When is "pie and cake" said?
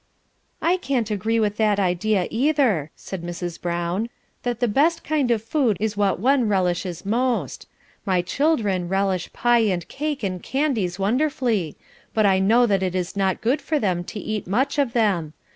9.31-10.23